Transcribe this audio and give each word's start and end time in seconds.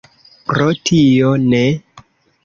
Pro 0.51 0.65
tio 0.89 1.29
ne. 1.51 1.61